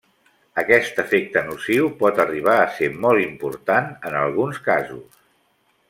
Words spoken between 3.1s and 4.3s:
important en